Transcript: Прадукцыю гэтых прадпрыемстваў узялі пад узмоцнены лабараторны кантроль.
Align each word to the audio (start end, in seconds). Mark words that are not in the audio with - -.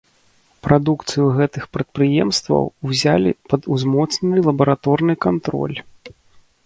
Прадукцыю 0.67 1.25
гэтых 1.39 1.67
прадпрыемстваў 1.77 2.63
узялі 2.89 3.31
пад 3.51 3.61
узмоцнены 3.79 4.37
лабараторны 4.51 5.13
кантроль. 5.27 5.77